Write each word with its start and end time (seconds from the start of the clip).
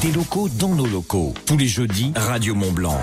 des 0.00 0.12
locaux 0.12 0.48
dans 0.48 0.74
nos 0.74 0.86
locaux. 0.86 1.34
Tous 1.44 1.58
les 1.58 1.68
jeudis, 1.68 2.12
Radio 2.16 2.54
Mont 2.54 2.72
Blanc. 2.72 2.98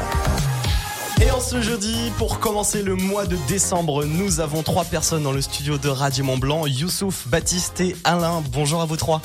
Et 1.21 1.29
en 1.29 1.39
ce 1.39 1.61
jeudi, 1.61 2.11
pour 2.17 2.39
commencer 2.39 2.81
le 2.81 2.95
mois 2.95 3.27
de 3.27 3.37
décembre, 3.47 4.03
nous 4.05 4.39
avons 4.39 4.63
trois 4.63 4.83
personnes 4.83 5.21
dans 5.21 5.31
le 5.31 5.41
studio 5.41 5.77
de 5.77 5.89
Radio 5.89 6.23
Mont 6.23 6.37
Blanc, 6.37 6.65
Youssouf, 6.65 7.27
Baptiste 7.27 7.81
et 7.81 7.95
Alain. 8.03 8.43
Bonjour 8.51 8.81
à 8.81 8.85
vous 8.85 8.97
trois. 8.97 9.21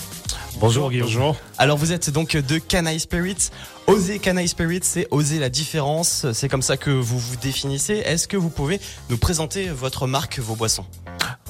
Bonjour 0.60 0.90
Guillaume. 0.90 1.06
Bonjour. 1.06 1.36
Alors 1.56 1.78
vous 1.78 1.92
êtes 1.92 2.10
donc 2.10 2.36
de 2.36 2.58
Canaille 2.58 3.00
Spirits. 3.00 3.48
Oser 3.86 4.18
Canaille 4.18 4.48
Spirits, 4.48 4.80
c'est 4.82 5.08
oser 5.10 5.38
la 5.38 5.48
différence. 5.48 6.26
C'est 6.34 6.50
comme 6.50 6.62
ça 6.62 6.76
que 6.76 6.90
vous 6.90 7.18
vous 7.18 7.36
définissez. 7.36 8.02
Est-ce 8.04 8.28
que 8.28 8.36
vous 8.36 8.50
pouvez 8.50 8.80
nous 9.08 9.16
présenter 9.16 9.68
votre 9.68 10.06
marque, 10.06 10.38
vos 10.40 10.56
boissons? 10.56 10.84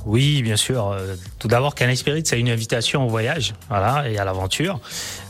Oui, 0.05 0.43
bien 0.43 0.57
sûr. 0.57 0.89
Euh, 0.89 1.15
Tout 1.39 1.49
d'abord, 1.49 1.75
Canal 1.75 1.97
Spirit, 1.97 2.23
c'est 2.27 2.39
une 2.39 2.49
invitation 2.49 3.05
au 3.07 3.09
voyage, 3.09 3.55
voilà, 3.69 4.09
et 4.09 4.19
à 4.19 4.25
l'aventure. 4.25 4.81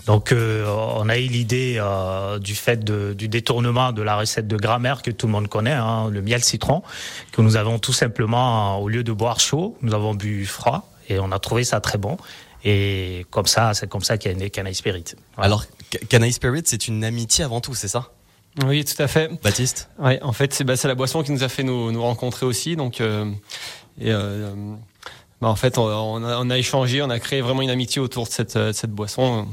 Donc, 0.06 0.32
euh, 0.32 0.66
on 0.96 1.08
a 1.08 1.18
eu 1.18 1.26
l'idée 1.26 1.76
euh, 1.78 2.38
du 2.38 2.54
fait 2.54 2.82
de- 2.82 3.12
du 3.12 3.28
détournement 3.28 3.92
de 3.92 4.02
la 4.02 4.16
recette 4.16 4.48
de 4.48 4.56
grammaire 4.56 5.02
que 5.02 5.10
tout 5.10 5.26
le 5.26 5.32
monde 5.32 5.48
connaît, 5.48 5.72
hein, 5.72 6.08
le 6.10 6.22
miel 6.22 6.42
citron, 6.42 6.82
que 7.32 7.40
nous 7.42 7.56
avons 7.56 7.78
tout 7.78 7.92
simplement, 7.92 8.78
au 8.78 8.88
lieu 8.88 9.04
de 9.04 9.12
boire 9.12 9.40
chaud, 9.40 9.76
nous 9.82 9.94
avons 9.94 10.14
bu 10.14 10.46
froid, 10.46 10.90
et 11.08 11.18
on 11.18 11.30
a 11.32 11.38
trouvé 11.38 11.64
ça 11.64 11.80
très 11.80 11.98
bon. 11.98 12.16
Et 12.64 13.26
comme 13.30 13.46
ça, 13.46 13.74
c'est 13.74 13.88
comme 13.88 14.02
ça 14.04 14.18
qu'est 14.18 14.34
né 14.34 14.48
Canal 14.48 14.74
Spirit. 14.74 15.04
Voilà. 15.36 15.46
Alors, 15.46 15.64
Ca- 15.92 15.98
Canaille 16.08 16.32
Spirits, 16.32 16.62
c'est 16.64 16.86
une 16.88 17.04
amitié 17.04 17.44
avant 17.44 17.60
tout, 17.60 17.74
c'est 17.74 17.88
ça? 17.88 18.10
Oui, 18.64 18.84
tout 18.84 19.02
à 19.02 19.08
fait. 19.08 19.30
Baptiste? 19.42 19.88
Ouais, 19.98 20.20
en 20.22 20.32
fait, 20.32 20.52
c'est 20.52 20.62
bah, 20.62 20.76
c'est 20.76 20.86
la 20.86 20.94
boisson 20.94 21.22
qui 21.22 21.32
nous 21.32 21.42
a 21.42 21.48
fait 21.48 21.62
nous, 21.62 21.90
nous 21.90 22.02
rencontrer 22.02 22.44
aussi. 22.46 22.76
Donc, 22.76 23.00
euh, 23.00 23.24
et, 24.00 24.10
euh, 24.12 24.50
bah, 25.40 25.48
en 25.48 25.56
fait, 25.56 25.78
on, 25.78 25.82
on 25.84 26.24
a, 26.24 26.38
on 26.38 26.50
a 26.50 26.58
échangé, 26.58 27.02
on 27.02 27.10
a 27.10 27.18
créé 27.18 27.40
vraiment 27.40 27.62
une 27.62 27.70
amitié 27.70 28.00
autour 28.00 28.24
de 28.26 28.30
cette, 28.30 28.56
euh, 28.56 28.72
cette 28.72 28.90
boisson. 28.92 29.46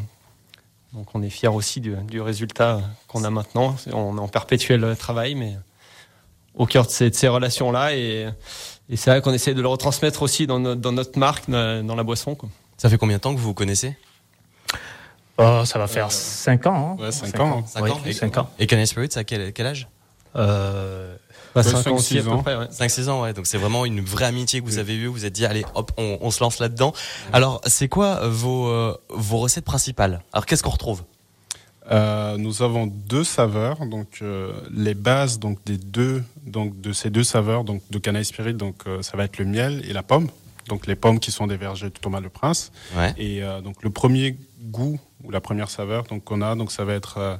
Donc, 0.93 1.07
on 1.13 1.21
est 1.21 1.29
fiers 1.29 1.47
aussi 1.49 1.81
du, 1.81 1.95
du 2.07 2.19
résultat 2.21 2.81
qu'on 3.07 3.23
a 3.23 3.29
maintenant. 3.29 3.75
On 3.93 4.17
est 4.17 4.21
en 4.21 4.27
perpétuel 4.27 4.95
travail, 4.97 5.35
mais 5.35 5.55
au 6.55 6.65
cœur 6.65 6.85
de 6.85 6.91
ces, 6.91 7.27
relations-là. 7.27 7.95
Et, 7.95 8.27
et 8.89 8.95
c'est 8.97 9.11
vrai 9.11 9.21
qu'on 9.21 9.33
essaie 9.33 9.53
de 9.53 9.61
le 9.61 9.67
retransmettre 9.67 10.23
aussi 10.23 10.47
dans 10.47 10.59
notre, 10.59 10.81
dans 10.81 10.91
notre 10.91 11.17
marque, 11.19 11.49
dans 11.49 11.85
dans 11.85 11.95
la 11.95 12.03
boisson. 12.03 12.33
Quoi. 12.35 12.49
Ça 12.77 12.89
fait 12.89 12.97
combien 12.97 13.17
de 13.17 13.21
temps 13.21 13.33
que 13.33 13.39
vous 13.39 13.45
vous 13.49 13.53
connaissez? 13.53 13.95
Oh, 15.37 15.61
ça 15.65 15.79
va 15.79 15.87
faire 15.87 16.11
5 16.11 16.65
ans. 16.67 16.97
hein. 16.99 17.03
Ouais, 17.03 17.11
cinq 17.11 17.39
ans. 17.39 17.59
Ans. 17.59 17.65
Et- 18.05 18.13
cinq 18.13 18.37
ans. 18.37 18.49
Et 18.59 18.67
Canaille 18.67 18.87
Spirits, 18.87 19.09
à 19.15 19.23
quel, 19.23 19.53
quel 19.53 19.67
âge? 19.67 19.87
Euh, 20.35 21.15
Bah, 21.63 21.67
Ouais, 21.67 21.71
cinq 21.75 21.83
cinq, 21.83 21.91
ans 21.91 21.95
aussi, 21.95 22.17
à 22.17 22.21
six 22.21 22.27
peu 22.27 22.33
ans. 22.33 22.41
près, 22.43 22.55
ouais. 22.55 22.65
5-6 22.71 23.09
ans, 23.09 23.21
ouais. 23.23 23.33
Donc 23.33 23.47
c'est 23.47 23.57
vraiment 23.57 23.85
une 23.85 24.01
vraie 24.01 24.25
amitié 24.25 24.61
que 24.61 24.65
vous 24.65 24.77
avez 24.77 24.95
eue. 24.95 25.07
Vous 25.07 25.13
vous 25.13 25.25
êtes 25.25 25.33
dit, 25.33 25.45
allez, 25.45 25.65
hop, 25.75 25.91
on, 25.97 26.17
on 26.21 26.31
se 26.31 26.41
lance 26.43 26.59
là-dedans. 26.59 26.93
Alors, 27.33 27.61
c'est 27.65 27.87
quoi 27.87 28.21
euh, 28.23 28.29
vos, 28.29 28.67
euh, 28.67 28.95
vos 29.09 29.37
recettes 29.37 29.65
principales? 29.65 30.21
Alors, 30.33 30.45
qu'est-ce 30.45 30.63
qu'on 30.63 30.69
retrouve? 30.69 31.03
Euh, 31.91 32.37
nous 32.37 32.61
avons 32.61 32.85
deux 32.85 33.23
saveurs, 33.23 33.85
donc 33.87 34.19
euh, 34.21 34.53
les 34.71 34.93
bases 34.93 35.39
donc 35.39 35.57
des 35.65 35.77
deux 35.77 36.23
donc 36.45 36.79
de 36.81 36.93
ces 36.93 37.09
deux 37.09 37.23
saveurs 37.23 37.63
donc 37.63 37.81
de 37.89 37.97
Canaille 37.97 38.25
Spirit 38.25 38.53
donc 38.53 38.75
euh, 38.85 39.01
ça 39.01 39.17
va 39.17 39.23
être 39.23 39.39
le 39.39 39.45
miel 39.45 39.83
et 39.89 39.93
la 39.93 40.03
pomme. 40.03 40.29
Donc 40.67 40.85
les 40.85 40.95
pommes 40.95 41.19
qui 41.19 41.31
sont 41.31 41.47
des 41.47 41.57
vergers 41.57 41.87
de 41.89 41.97
Thomas 41.99 42.19
le 42.19 42.29
Prince 42.29 42.71
Ouais. 42.95 43.11
et 43.17 43.41
euh, 43.41 43.61
donc 43.61 43.81
le 43.81 43.89
premier 43.89 44.37
goût 44.65 44.99
ou 45.23 45.31
la 45.31 45.41
première 45.41 45.71
saveur 45.71 46.03
donc 46.03 46.23
qu'on 46.25 46.43
a 46.43 46.53
donc 46.55 46.71
ça 46.71 46.85
va 46.85 46.93
être 46.93 47.17
euh, 47.17 47.37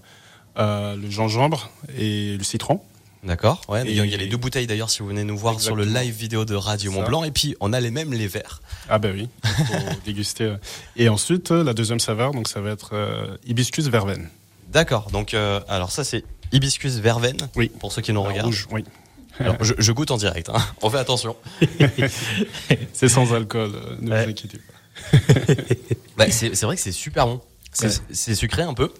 euh, 0.58 0.95
le 0.95 1.09
gingembre 1.12 1.70
et 1.95 2.36
le 2.36 2.44
citron. 2.44 2.81
D'accord. 3.23 3.62
Ouais. 3.67 3.84
Il 3.86 3.94
y 3.94 4.00
a- 4.14 4.17
les 4.17 4.28
deux 4.28 4.38
bouteilles 4.38 4.66
d'ailleurs 4.67 4.89
si 4.89 5.00
vous 5.00 5.08
venez 5.08 5.23
nous 5.25 5.38
voir 5.38 5.59
sur 5.59 5.75
le 5.75 5.84
live 5.84 6.14
vidéo 6.16 6.45
de 6.45 6.56
Radio. 6.56 6.92
Mont 6.92 7.03
Blanc. 7.03 7.23
Et 7.25 7.31
puis, 7.31 7.56
on 7.59 7.73
a 7.73 7.80
les 7.81 7.92
mêmes 7.92 8.14
les 8.14 8.28
verts. 8.28 8.62
Ah 8.89 8.98
ben 8.98 9.14
oui, 9.14 9.28
faut 9.44 9.73
déguster. 10.06 10.45
euh. 10.45 10.56
Et 10.95 11.09
ensuite 11.09 11.52
euh, 11.52 11.64
la 11.64 11.73
deuxième 11.73 12.00
saveur 12.00 12.31
donc 12.34 12.47
ça 12.47 12.62
va 12.62 12.72
être 12.72 12.92
euh, 12.94 13.36
hibiscus 13.45 13.88
verveine. 13.88 14.30
D'accord. 14.70 15.09
Donc, 15.12 15.34
euh, 15.34 15.59
alors 15.67 15.92
ça, 15.92 16.03
c'est 16.03 16.23
hibiscus 16.52 16.94
verveine. 16.97 17.38
Oui. 17.56 17.70
Pour 17.80 17.92
ceux 17.92 18.02
qui 18.02 18.14
nous 18.14 18.22
La 18.23 18.30
regardent. 18.30 18.45
rouge, 18.47 18.67
oui. 18.72 18.86
Alors, 19.40 19.56
je, 19.64 19.73
je 19.78 19.92
goûte 19.92 20.12
en 20.12 20.17
direct. 20.17 20.50
hein. 20.50 20.62
On 20.81 20.90
fait 20.90 20.97
attention. 21.00 21.36
C'est 22.94 23.09
sans 23.09 23.34
alcool, 23.34 23.72
ne 24.01 24.12
Ouais. 24.12 24.24
vous 24.25 24.30
inquiétez 24.31 24.57
pas. 24.59 25.18
Bah, 26.18 26.25
c'est 26.30 26.53
vrai 26.63 26.75
que 26.75 26.81
c'est 26.81 26.91
super 26.91 27.25
bon. 27.25 27.40
C'est 27.72 27.88
Ouais. 27.88 27.94
c'est 28.12 28.36
sucré 28.36 28.62
un 28.63 28.74
peu. 28.74 28.91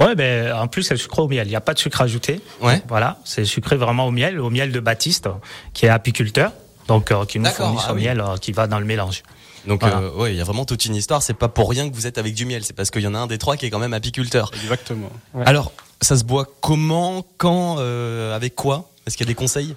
Ouais, 0.00 0.14
ben 0.14 0.52
en 0.52 0.68
plus 0.68 0.82
c'est 0.84 0.96
sucré 0.96 1.22
au 1.22 1.28
miel. 1.28 1.46
Il 1.46 1.50
n'y 1.50 1.56
a 1.56 1.60
pas 1.60 1.74
de 1.74 1.78
sucre 1.78 2.00
ajouté. 2.00 2.40
Ouais. 2.60 2.82
Voilà, 2.88 3.18
c'est 3.24 3.44
sucré 3.44 3.76
vraiment 3.76 4.06
au 4.06 4.10
miel, 4.10 4.40
au 4.40 4.50
miel 4.50 4.70
de 4.72 4.80
Baptiste, 4.80 5.28
qui 5.74 5.86
est 5.86 5.88
apiculteur, 5.88 6.52
donc 6.86 7.10
euh, 7.10 7.24
qui 7.24 7.38
nous 7.38 7.50
fournit 7.50 7.78
ah 7.80 7.88
son 7.88 7.94
oui. 7.94 8.02
miel 8.04 8.20
euh, 8.20 8.36
qui 8.36 8.52
va 8.52 8.66
dans 8.66 8.78
le 8.78 8.86
mélange. 8.86 9.22
Donc, 9.66 9.80
Voilà. 9.80 9.98
euh, 9.98 10.12
ouais, 10.14 10.32
il 10.32 10.38
y 10.38 10.40
a 10.40 10.44
vraiment 10.44 10.64
toute 10.64 10.84
une 10.86 10.94
histoire. 10.94 11.20
C'est 11.20 11.34
pas 11.34 11.48
pour 11.48 11.68
rien 11.68 11.90
que 11.90 11.94
vous 11.94 12.06
êtes 12.06 12.16
avec 12.16 12.32
du 12.34 12.46
miel. 12.46 12.64
C'est 12.64 12.74
parce 12.74 12.90
qu'il 12.90 13.02
y 13.02 13.06
en 13.06 13.14
a 13.14 13.18
un 13.18 13.26
des 13.26 13.38
trois 13.38 13.56
qui 13.56 13.66
est 13.66 13.70
quand 13.70 13.80
même 13.80 13.92
apiculteur. 13.92 14.50
Exactement. 14.62 15.10
Ouais. 15.34 15.42
Alors, 15.46 15.72
ça 16.00 16.16
se 16.16 16.24
boit 16.24 16.46
comment, 16.60 17.24
quand, 17.36 17.76
euh, 17.78 18.34
avec 18.34 18.54
quoi? 18.54 18.88
Est-ce 19.06 19.16
qu'il 19.16 19.26
y 19.26 19.28
a 19.28 19.32
des 19.32 19.34
conseils? 19.34 19.74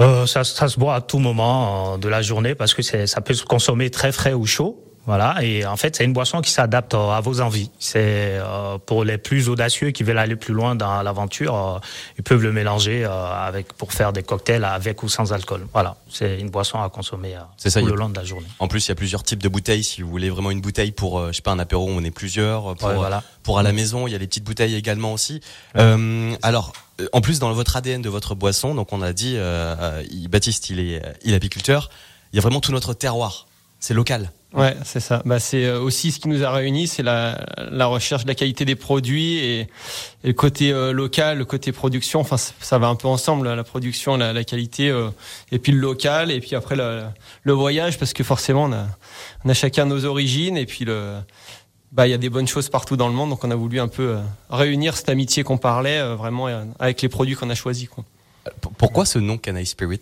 Euh, 0.00 0.26
ça, 0.26 0.44
ça 0.44 0.68
se 0.68 0.78
boit 0.78 0.94
à 0.96 1.00
tout 1.00 1.18
moment 1.20 1.96
de 1.96 2.08
la 2.08 2.22
journée 2.22 2.54
parce 2.54 2.74
que 2.74 2.82
ça 2.82 3.20
peut 3.20 3.34
se 3.34 3.44
consommer 3.44 3.88
très 3.90 4.12
frais 4.12 4.32
ou 4.32 4.46
chaud. 4.46 4.82
Voilà, 5.10 5.42
et 5.42 5.66
en 5.66 5.76
fait, 5.76 5.96
c'est 5.96 6.04
une 6.04 6.12
boisson 6.12 6.40
qui 6.40 6.52
s'adapte 6.52 6.94
euh, 6.94 7.10
à 7.10 7.20
vos 7.20 7.40
envies. 7.40 7.68
C'est 7.80 8.38
euh, 8.38 8.78
pour 8.78 9.02
les 9.02 9.18
plus 9.18 9.48
audacieux 9.48 9.90
qui 9.90 10.04
veulent 10.04 10.18
aller 10.18 10.36
plus 10.36 10.54
loin 10.54 10.76
dans 10.76 11.02
l'aventure, 11.02 11.54
euh, 11.56 11.78
ils 12.16 12.22
peuvent 12.22 12.40
le 12.42 12.52
mélanger 12.52 13.04
euh, 13.04 13.10
avec 13.48 13.72
pour 13.72 13.92
faire 13.92 14.12
des 14.12 14.22
cocktails 14.22 14.62
avec 14.64 15.02
ou 15.02 15.08
sans 15.08 15.32
alcool. 15.32 15.66
Voilà, 15.72 15.96
c'est 16.08 16.38
une 16.38 16.48
boisson 16.50 16.80
à 16.80 16.88
consommer 16.90 17.34
ça, 17.56 17.80
tout 17.80 17.86
a- 17.86 17.90
le 17.90 17.96
long 17.96 18.08
de 18.08 18.16
la 18.16 18.24
journée. 18.24 18.46
En 18.60 18.68
plus, 18.68 18.86
il 18.86 18.90
y 18.90 18.92
a 18.92 18.94
plusieurs 18.94 19.24
types 19.24 19.42
de 19.42 19.48
bouteilles. 19.48 19.82
Si 19.82 20.02
vous 20.02 20.10
voulez 20.10 20.30
vraiment 20.30 20.52
une 20.52 20.60
bouteille 20.60 20.92
pour, 20.92 21.26
je 21.26 21.32
sais 21.32 21.42
pas, 21.42 21.50
un 21.50 21.58
apéro 21.58 21.88
on 21.90 22.04
est 22.04 22.12
plusieurs, 22.12 22.76
pour, 22.76 22.88
Ouais, 22.90 22.94
voilà. 22.94 23.24
pour 23.42 23.58
à 23.58 23.64
la 23.64 23.72
maison, 23.72 24.06
il 24.06 24.12
y 24.12 24.14
a 24.14 24.18
les 24.18 24.28
petites 24.28 24.44
bouteilles 24.44 24.76
également 24.76 25.12
aussi. 25.12 25.40
Alors, 25.74 26.72
en 27.12 27.20
plus, 27.20 27.40
dans 27.40 27.52
votre 27.52 27.74
ADN 27.76 28.00
de 28.00 28.08
votre 28.08 28.36
boisson, 28.36 28.76
donc 28.76 28.92
on 28.92 29.02
a 29.02 29.12
dit, 29.12 29.34
euh, 29.36 30.02
Baptiste, 30.28 30.70
il 30.70 30.78
est, 30.78 31.02
il 31.24 31.32
est 31.32 31.36
apiculteur. 31.36 31.90
Il 32.32 32.36
y 32.36 32.38
a 32.38 32.42
vraiment 32.42 32.60
tout 32.60 32.70
notre 32.70 32.94
terroir. 32.94 33.46
C'est 33.80 33.94
local. 33.94 34.30
Ouais, 34.52 34.76
c'est 34.84 35.00
ça. 35.00 35.22
Bah, 35.24 35.38
c'est 35.38 35.64
euh, 35.64 35.80
aussi 35.80 36.10
ce 36.10 36.18
qui 36.18 36.28
nous 36.28 36.42
a 36.42 36.50
réunis, 36.50 36.88
c'est 36.88 37.04
la, 37.04 37.46
la 37.70 37.86
recherche 37.86 38.24
de 38.24 38.28
la 38.28 38.34
qualité 38.34 38.64
des 38.64 38.74
produits 38.74 39.38
et, 39.38 39.60
et 39.60 39.68
le 40.24 40.32
côté 40.32 40.72
euh, 40.72 40.92
local, 40.92 41.38
le 41.38 41.44
côté 41.44 41.70
production. 41.70 42.20
Enfin, 42.20 42.36
ça 42.36 42.78
va 42.78 42.88
un 42.88 42.96
peu 42.96 43.06
ensemble, 43.06 43.48
la 43.48 43.64
production, 43.64 44.16
la, 44.16 44.32
la 44.32 44.44
qualité, 44.44 44.90
euh, 44.90 45.08
et 45.52 45.60
puis 45.60 45.70
le 45.72 45.78
local, 45.78 46.30
et 46.30 46.40
puis 46.40 46.56
après 46.56 46.74
le, 46.74 47.02
le 47.44 47.52
voyage, 47.52 47.96
parce 47.96 48.12
que 48.12 48.24
forcément, 48.24 48.64
on 48.64 48.72
a, 48.72 48.86
on 49.44 49.48
a 49.48 49.54
chacun 49.54 49.86
nos 49.86 50.04
origines, 50.04 50.56
et 50.56 50.66
puis 50.66 50.84
le, 50.84 51.14
bah, 51.92 52.06
il 52.06 52.10
y 52.10 52.14
a 52.14 52.18
des 52.18 52.30
bonnes 52.30 52.48
choses 52.48 52.68
partout 52.68 52.96
dans 52.96 53.08
le 53.08 53.14
monde, 53.14 53.30
donc 53.30 53.44
on 53.44 53.50
a 53.50 53.56
voulu 53.56 53.80
un 53.80 53.88
peu 53.88 54.16
euh, 54.16 54.20
réunir 54.50 54.96
cette 54.96 55.08
amitié 55.08 55.42
qu'on 55.42 55.58
parlait, 55.58 55.98
euh, 55.98 56.16
vraiment 56.16 56.48
euh, 56.48 56.64
avec 56.78 57.02
les 57.02 57.08
produits 57.08 57.36
qu'on 57.36 57.50
a 57.50 57.54
choisis. 57.54 57.88
Quoi. 57.88 58.04
Pourquoi 58.78 59.06
ce 59.06 59.18
nom 59.18 59.38
Canaille 59.38 59.66
Spirit 59.66 60.00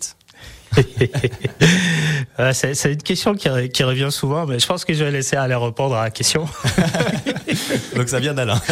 c'est, 2.53 2.93
une 2.93 3.01
question 3.01 3.33
qui, 3.33 3.47
re- 3.47 3.69
qui 3.69 3.83
revient 3.83 4.09
souvent, 4.11 4.45
mais 4.45 4.59
je 4.59 4.67
pense 4.67 4.85
que 4.85 4.93
je 4.93 5.03
vais 5.03 5.11
laisser 5.11 5.35
aller 5.35 5.55
répondre 5.55 5.95
à 5.95 6.03
la 6.03 6.11
question. 6.11 6.45
Donc 7.95 8.09
ça 8.09 8.19
vient 8.19 8.33
d'Alain. 8.33 8.61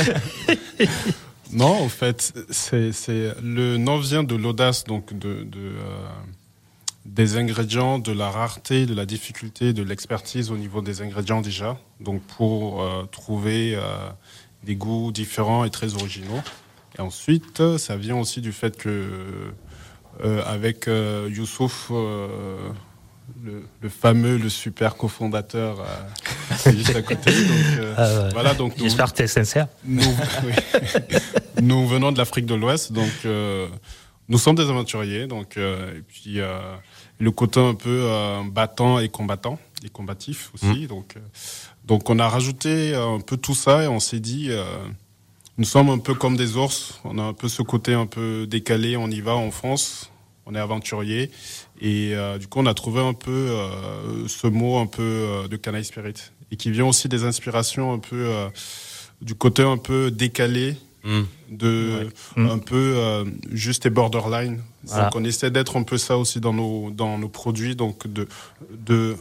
Non, 1.54 1.82
en 1.82 1.88
fait, 1.88 2.34
c'est 2.50 2.92
le 3.42 3.78
nom 3.78 4.00
vient 4.00 4.24
de 4.24 4.36
l'audace, 4.36 4.84
donc 4.84 5.18
de, 5.18 5.44
de, 5.44 5.60
euh, 5.60 6.06
des 7.06 7.38
ingrédients, 7.38 8.00
de 8.00 8.12
la 8.12 8.30
rareté, 8.30 8.86
de 8.86 8.94
la 8.94 9.06
difficulté, 9.06 9.72
de 9.72 9.82
l'expertise 9.82 10.52
au 10.52 10.58
niveau 10.58 10.82
des 10.82 11.02
ingrédients 11.02 11.42
déjà. 11.42 11.78
Donc 12.02 12.22
pour 12.22 12.82
euh, 12.82 13.06
trouver 13.12 13.76
euh, 13.76 14.10
des 14.64 14.76
goûts 14.76 15.12
différents 15.12 15.64
et 15.64 15.70
très 15.70 15.96
originaux. 15.96 16.42
Et 16.98 17.02
ensuite, 17.02 17.78
ça 17.78 17.96
vient 17.96 18.18
aussi 18.18 18.42
du 18.42 18.52
fait 18.52 18.76
que 18.76 18.90
euh, 18.90 19.52
avec 20.46 20.88
euh, 20.88 21.30
Youssouf, 21.32 21.88
euh, 21.92 22.28
le, 23.44 23.64
le 23.82 23.90
fameux, 23.90 24.38
le 24.38 24.50
super 24.50 24.96
cofondateur, 24.96 25.80
euh, 25.82 26.72
juste 26.72 26.96
à 26.96 27.02
côté. 27.02 27.32
Donc, 27.32 27.80
euh, 27.80 27.94
Ah 27.98 28.24
ouais. 28.26 28.30
voilà, 28.34 28.54
donc 28.54 28.74
J'espère 28.78 29.12
que 29.12 29.18
tu 29.18 29.24
es 29.24 29.28
sincère. 29.28 29.68
nous, 29.86 30.02
oui. 30.46 30.54
nous 31.62 31.88
venons 31.88 32.12
de 32.12 32.18
l'Afrique 32.18 32.46
de 32.46 32.56
l'Ouest, 32.56 32.92
donc 32.94 33.12
euh, 33.26 33.68
nous 34.30 34.38
sommes 34.38 34.56
des 34.56 34.70
aventuriers. 34.70 35.28
Donc, 35.28 35.58
euh, 35.58 35.98
et 35.98 36.02
puis 36.02 36.40
euh, 36.40 36.58
le 37.20 37.32
côté 37.32 37.60
un 37.60 37.74
peu 37.76 37.90
euh, 38.04 38.42
battant 38.50 39.00
et 39.00 39.10
combattant, 39.10 39.60
et 39.84 39.90
combatif 39.90 40.52
aussi. 40.54 40.88
Donc, 40.88 41.16
euh, 41.18 41.20
donc 41.86 42.10
on 42.10 42.20
a 42.20 42.28
rajouté 42.28 42.96
un 42.96 43.20
peu 43.20 43.38
tout 43.38 43.56
ça 43.56 43.84
et 43.84 43.88
on 43.88 44.00
s'est 44.00 44.20
dit, 44.20 44.48
euh, 44.52 44.64
nous 45.58 45.66
sommes 45.66 45.90
un 45.90 45.98
peu 46.00 46.14
comme 46.14 46.38
des 46.38 46.56
ours. 46.58 47.00
On 47.04 47.18
a 47.18 47.24
un 47.24 47.34
peu 47.34 47.48
ce 47.50 47.62
côté 47.62 47.94
un 47.94 48.06
peu 48.06 48.46
décalé. 48.48 48.96
On 48.98 49.10
y 49.10 49.22
va, 49.22 49.36
on 49.36 49.52
fonce. 49.52 50.12
On 50.48 50.56
est 50.56 50.60
aventurier. 50.60 51.30
Et 51.82 52.12
euh, 52.16 52.38
du 52.38 52.48
coup, 52.48 52.60
on 52.60 52.66
a 52.66 52.74
trouvé 52.74 53.02
un 53.02 53.14
peu 53.14 53.32
euh, 53.32 54.28
ce 54.28 54.48
mot 54.48 54.78
un 54.78 54.88
peu 54.88 55.04
euh, 55.04 55.48
de 55.48 55.58
canaille 55.58 55.86
spirit 55.86 56.32
et 56.52 56.56
qui 56.56 56.72
vient 56.72 56.86
aussi 56.86 57.10
des 57.10 57.26
inspirations 57.26 57.92
un 57.94 58.00
peu 58.00 58.16
euh, 58.16 58.48
du 59.22 59.36
côté 59.36 59.64
un 59.64 59.78
peu 59.78 60.10
décalé 60.12 60.76
Hmm. 61.04 61.24
de 61.50 62.10
un 62.36 62.58
peu 62.58 62.94
euh, 62.98 63.24
juste 63.52 63.86
et 63.86 63.90
borderline. 63.90 64.62
Voilà. 64.84 65.06
Donc 65.06 65.16
on 65.16 65.24
essaie 65.24 65.50
d'être 65.52 65.78
un 65.78 65.84
peu 65.84 65.98
ça 65.98 66.18
aussi 66.18 66.42
dans 66.42 66.52
nos 66.52 66.90
dans 66.90 67.18
nos 67.18 67.30
produits, 67.30 67.78
donc 67.78 68.08
de 68.12 68.28
de 68.72 69.16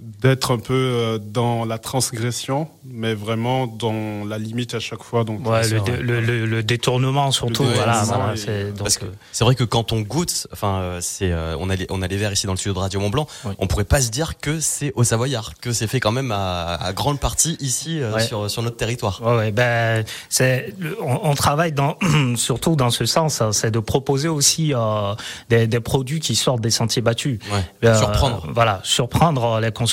d'être 0.00 0.52
un 0.52 0.58
peu 0.58 0.74
euh, 0.74 1.18
dans 1.18 1.64
la 1.64 1.78
transgression, 1.78 2.68
mais 2.84 3.14
vraiment 3.14 3.66
dans 3.66 4.24
la 4.24 4.38
limite 4.38 4.74
à 4.74 4.80
chaque 4.80 5.02
fois. 5.02 5.24
Donc, 5.24 5.46
Ouais, 5.48 5.68
le, 5.68 5.78
vrai. 5.78 5.90
dé- 5.96 6.02
le, 6.02 6.20
le- 6.20 6.46
le 6.46 6.62
détournement 6.62 7.30
surtout. 7.32 7.64
Le 7.64 7.70
voilà, 7.70 8.02
voilà, 8.04 8.34
et- 8.34 8.36
c'est- 8.36 8.64
donc, 8.68 8.78
Parce 8.84 8.98
que 8.98 9.06
euh, 9.06 9.10
c'est 9.32 9.44
vrai 9.44 9.54
que 9.56 9.64
quand 9.64 9.92
on 9.92 10.00
goûte, 10.00 10.46
enfin, 10.52 10.78
euh, 10.78 10.98
c'est, 11.02 11.32
euh, 11.32 11.56
on 11.58 11.68
a 11.68 11.74
les, 11.76 11.86
on 11.90 12.00
a 12.02 12.06
les 12.06 12.16
verres 12.16 12.32
ici 12.32 12.46
dans 12.46 12.52
le 12.52 12.58
studio 12.58 12.74
de 12.74 12.78
Radio 12.78 13.00
Mont 13.00 13.10
Blanc. 13.10 13.26
Oui. 13.44 13.52
On 13.58 13.66
pourrait 13.66 13.84
pas 13.84 14.00
se 14.00 14.10
dire 14.10 14.38
que 14.38 14.60
c'est 14.60 14.92
au 14.94 15.02
Savoyard, 15.02 15.54
que 15.60 15.72
c'est 15.72 15.88
fait 15.88 15.98
quand 16.00 16.12
même 16.12 16.30
à, 16.32 16.74
à 16.74 16.92
grande 16.92 17.18
partie 17.18 17.56
ici 17.60 18.00
euh, 18.00 18.14
Ouais. 18.14 18.22
sur 18.22 18.48
sur 18.48 18.62
notre 18.62 18.76
territoire. 18.76 19.20
Ouais, 19.22 19.36
ouais, 19.36 19.50
ben, 19.52 20.04
c'est, 20.28 20.74
on, 21.02 21.30
on 21.30 21.34
travaille 21.34 21.72
dans, 21.72 21.96
surtout 22.36 22.76
dans 22.76 22.90
ce 22.90 23.04
sens, 23.04 23.40
hein, 23.40 23.50
c'est 23.52 23.70
de 23.72 23.80
proposer 23.80 24.28
aussi 24.28 24.72
euh, 24.74 25.14
des, 25.48 25.66
des 25.66 25.80
produits 25.80 26.20
qui 26.20 26.36
sortent 26.36 26.60
des 26.60 26.70
sentiers 26.70 27.02
battus. 27.02 27.40
Ouais. 27.52 27.64
Euh, 27.88 27.98
Surprendre. 27.98 28.46
Voilà, 28.54 28.80
surprendre 28.84 29.58
les 29.60 29.72
consommateurs 29.72 29.87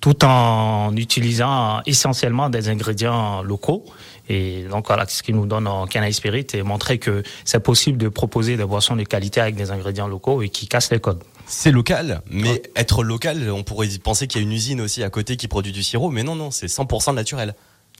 tout 0.00 0.24
en 0.24 0.94
utilisant 0.96 1.80
essentiellement 1.86 2.48
des 2.50 2.68
ingrédients 2.68 3.42
locaux. 3.42 3.84
Et 4.28 4.64
donc 4.70 4.86
voilà, 4.86 5.06
ce 5.08 5.22
qui 5.22 5.32
nous 5.32 5.46
donne 5.46 5.66
en 5.66 5.86
Canaille 5.86 6.14
Spirit 6.14 6.46
et 6.54 6.62
montrer 6.62 6.98
que 6.98 7.22
c'est 7.44 7.60
possible 7.60 7.98
de 7.98 8.08
proposer 8.08 8.56
des 8.56 8.64
boissons 8.64 8.96
de 8.96 9.02
qualité 9.04 9.40
avec 9.40 9.56
des 9.56 9.70
ingrédients 9.70 10.06
locaux 10.08 10.42
et 10.42 10.48
qui 10.48 10.68
cassent 10.68 10.90
les 10.90 11.00
codes. 11.00 11.22
C'est 11.46 11.72
local, 11.72 12.22
mais 12.30 12.62
être 12.76 13.02
local, 13.02 13.50
on 13.50 13.62
pourrait 13.64 13.88
penser 14.02 14.26
qu'il 14.28 14.40
y 14.40 14.44
a 14.44 14.46
une 14.46 14.52
usine 14.52 14.80
aussi 14.80 15.02
à 15.02 15.10
côté 15.10 15.36
qui 15.36 15.48
produit 15.48 15.72
du 15.72 15.82
sirop, 15.82 16.08
mais 16.10 16.22
non, 16.22 16.34
non, 16.36 16.50
c'est 16.50 16.66
100% 16.66 17.14
naturel. 17.14 17.54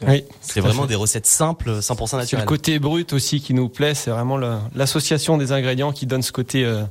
Oui, 0.06 0.24
C'est 0.40 0.60
vraiment 0.60 0.82
fait. 0.82 0.88
des 0.88 0.94
recettes 0.94 1.26
simples, 1.26 1.78
100% 1.80 2.06
C'est 2.06 2.16
le 2.16 2.20
naturelles. 2.22 2.44
côté 2.46 2.78
brut 2.78 3.12
aussi 3.12 3.40
qui 3.40 3.52
nous 3.52 3.68
plaît. 3.68 3.94
C'est 3.94 4.10
vraiment 4.10 4.38
l'association 4.74 5.36
des 5.38 5.52
ingrédients 5.52 5.92
qui 5.92 6.06
donne 6.06 6.22
ce 6.22 6.32
côté 6.32 6.64
euh, 6.64 6.82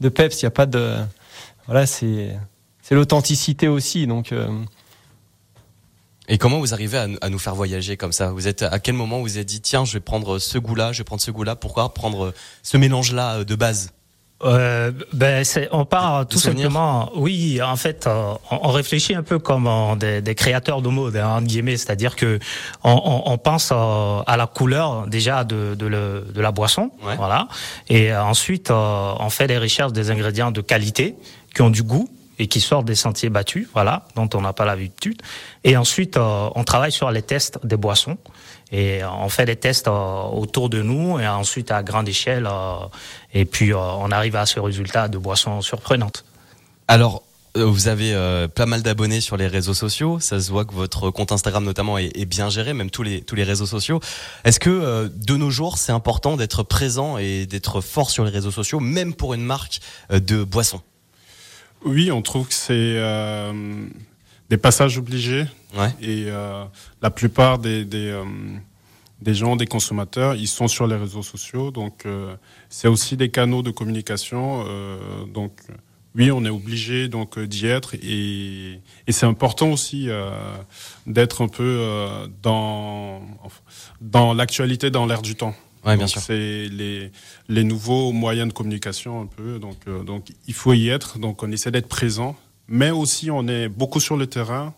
de 0.00 0.08
peps. 0.08 0.42
Il 0.42 0.44
n'y 0.44 0.48
a 0.48 0.50
pas 0.50 0.66
de. 0.66 0.94
Voilà, 1.66 1.86
c'est 1.86 2.36
c'est 2.92 2.96
l'authenticité 2.96 3.68
aussi. 3.68 4.06
Donc, 4.06 4.32
euh, 4.32 4.46
Et 6.28 6.36
comment 6.36 6.58
vous 6.58 6.74
arrivez 6.74 6.98
à, 6.98 7.06
à 7.22 7.30
nous 7.30 7.38
faire 7.38 7.54
voyager 7.54 7.96
comme 7.96 8.12
ça? 8.12 8.32
Vous 8.32 8.48
êtes 8.48 8.60
à 8.60 8.78
quel 8.80 8.94
moment 8.94 9.16
vous 9.16 9.22
vous 9.22 9.38
êtes 9.38 9.46
dit 9.46 9.62
tiens, 9.62 9.86
je 9.86 9.94
vais 9.94 10.00
prendre 10.00 10.38
ce 10.38 10.58
goût-là, 10.58 10.92
je 10.92 10.98
vais 10.98 11.04
prendre 11.04 11.22
ce 11.22 11.30
goût-là. 11.30 11.56
Pourquoi 11.56 11.94
prendre 11.94 12.34
ce 12.62 12.76
mélange-là 12.76 13.36
euh, 13.38 13.44
de 13.44 13.54
base? 13.54 13.92
Euh, 14.44 14.92
ben, 15.14 15.42
c'est, 15.42 15.70
on 15.72 15.86
part 15.86 16.26
tout 16.28 16.38
simplement. 16.38 17.10
Oui, 17.16 17.62
en 17.62 17.76
fait, 17.76 18.06
euh, 18.06 18.34
on, 18.50 18.58
on 18.68 18.72
réfléchit 18.72 19.14
un 19.14 19.22
peu 19.22 19.38
comme 19.38 19.70
des, 19.98 20.20
des 20.20 20.34
créateurs 20.34 20.82
de 20.82 20.88
mode, 20.90 21.16
hein, 21.16 21.36
entre 21.36 21.46
guillemets, 21.46 21.78
c'est-à-dire 21.78 22.14
que 22.14 22.40
on, 22.84 22.90
on, 22.92 23.32
on 23.32 23.38
pense 23.38 23.72
à 23.72 24.36
la 24.36 24.46
couleur 24.46 25.06
déjà 25.06 25.44
de, 25.44 25.74
de, 25.76 25.86
le- 25.86 26.26
de 26.34 26.40
la 26.42 26.52
boisson, 26.52 26.90
Ouais. 27.06 27.16
voilà, 27.16 27.48
et 27.88 28.14
ensuite 28.14 28.70
on 28.70 29.30
fait 29.30 29.46
des 29.46 29.56
recherches 29.58 29.92
des 29.94 30.10
ingrédients 30.10 30.50
de 30.50 30.60
qualité 30.60 31.14
qui 31.54 31.62
ont 31.62 31.70
du 31.70 31.82
goût 31.84 32.06
et 32.42 32.48
qui 32.48 32.60
sortent 32.60 32.86
des 32.86 32.96
sentiers 32.96 33.30
battus, 33.30 33.68
voilà, 33.72 34.04
dont 34.16 34.28
on 34.34 34.40
n'a 34.40 34.52
pas 34.52 34.64
l'habitude. 34.64 35.22
Et 35.62 35.76
ensuite, 35.76 36.16
euh, 36.16 36.48
on 36.56 36.64
travaille 36.64 36.90
sur 36.90 37.08
les 37.12 37.22
tests 37.22 37.64
des 37.64 37.76
boissons. 37.76 38.18
Et 38.72 39.04
euh, 39.04 39.08
on 39.12 39.28
fait 39.28 39.44
des 39.44 39.54
tests 39.54 39.86
euh, 39.86 40.22
autour 40.24 40.68
de 40.68 40.82
nous 40.82 41.20
et 41.20 41.28
ensuite 41.28 41.70
à 41.70 41.84
grande 41.84 42.08
échelle. 42.08 42.48
et 43.32 43.44
puis, 43.44 43.72
on 43.72 44.10
arrive 44.10 44.34
à 44.34 44.44
ce 44.44 44.58
résultat 44.58 45.06
de 45.06 45.18
boissons 45.18 45.60
surprenantes. 45.60 46.24
Alors, 46.88 47.22
vous 47.54 47.86
avez 47.86 48.48
pas 48.54 48.66
mal 48.66 48.82
d'abonnés 48.82 49.20
sur 49.20 49.36
les 49.36 49.46
réseaux 49.46 49.74
sociaux. 49.74 50.18
Ça 50.18 50.40
se 50.40 50.50
voit 50.50 50.64
que 50.64 50.72
votre 50.72 51.10
compte 51.10 51.30
Instagram 51.30 51.62
notamment 51.62 51.96
est, 51.98 52.24
bien 52.24 52.48
géré, 52.48 52.72
même 52.72 52.90
tous 52.90 53.02
les 53.02 53.20
tous 53.20 53.34
les 53.34 53.44
réseaux 53.44 53.66
sociaux. 53.66 54.00
Est-ce 54.44 54.58
que 54.58 55.12
de 55.14 55.36
nos 55.36 55.50
jours, 55.50 55.76
c'est 55.76 55.92
important 55.92 56.38
d'être 56.38 56.62
présent 56.62 57.18
et 57.18 57.44
d'être 57.44 57.82
fort 57.82 58.10
sur 58.10 58.24
les 58.24 58.30
réseaux 58.30 58.50
sociaux, 58.50 58.80
même 58.80 59.12
pour 59.12 59.34
une 59.34 59.44
marque 59.44 59.80
de 60.10 60.44
boisson 60.44 60.80
Oui, 61.84 62.10
on 62.10 62.22
trouve 62.22 62.48
que 62.48 62.54
c'est 62.54 62.72
euh, 62.96 63.84
des 64.48 64.56
passages 64.56 64.98
obligés. 64.98 65.46
Ouais. 65.76 65.88
Et 66.00 66.26
euh, 66.28 66.64
la 67.00 67.10
plupart 67.10 67.58
des, 67.58 67.84
des, 67.84 68.08
euh, 68.08 68.24
des 69.20 69.34
gens, 69.34 69.56
des 69.56 69.66
consommateurs, 69.66 70.34
ils 70.34 70.48
sont 70.48 70.68
sur 70.68 70.86
les 70.86 70.96
réseaux 70.96 71.22
sociaux. 71.22 71.70
Donc, 71.70 72.06
euh, 72.06 72.36
c'est 72.68 72.88
aussi 72.88 73.16
des 73.16 73.30
canaux 73.30 73.62
de 73.62 73.70
communication. 73.70 74.64
euh, 74.68 75.24
donc, 75.26 75.52
oui, 76.14 76.30
on 76.30 76.44
est 76.44 76.50
obligé 76.50 77.08
donc 77.08 77.38
d'y 77.38 77.66
être. 77.66 77.94
Et, 77.94 78.80
et 79.06 79.12
c'est 79.12 79.26
important 79.26 79.70
aussi 79.70 80.10
euh, 80.10 80.30
d'être 81.06 81.42
un 81.42 81.48
peu 81.48 81.62
euh, 81.80 82.28
dans, 82.42 83.22
dans 84.00 84.34
l'actualité, 84.34 84.90
dans 84.90 85.06
l'air 85.06 85.22
du 85.22 85.34
temps. 85.36 85.54
Ouais, 85.84 85.96
bien 85.96 86.04
Donc, 86.06 86.08
sûr. 86.08 86.20
C'est 86.20 86.68
les, 86.68 87.10
les 87.48 87.64
nouveaux 87.64 88.12
moyens 88.12 88.48
de 88.48 88.52
communication 88.52 89.20
un 89.22 89.26
peu. 89.26 89.58
Donc, 89.58 89.76
euh, 89.88 90.02
donc 90.04 90.32
il 90.46 90.54
faut 90.54 90.72
y 90.72 90.88
être. 90.88 91.18
Donc 91.18 91.42
on 91.42 91.50
essaie 91.50 91.70
d'être 91.70 91.88
présent. 91.88 92.36
Mais 92.68 92.90
aussi 92.90 93.30
on 93.30 93.46
est 93.48 93.68
beaucoup 93.68 94.00
sur 94.00 94.16
le 94.16 94.26
terrain. 94.26 94.74